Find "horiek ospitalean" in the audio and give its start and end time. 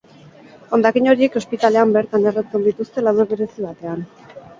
1.11-1.93